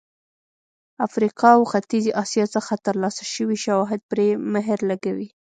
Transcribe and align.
افریقا 1.07 1.49
او 1.57 1.63
ختیځې 1.71 2.11
اسیا 2.23 2.45
څخه 2.55 2.73
ترلاسه 2.87 3.23
شوي 3.33 3.57
شواهد 3.65 4.01
پرې 4.11 4.27
مهر 4.53 4.79
لګوي. 4.89 5.27